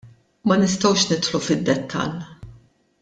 [0.51, 2.19] Ma nistgħux nidħlu fid-dettall.